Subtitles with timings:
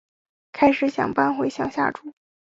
[0.51, 2.15] 开始想搬回乡下住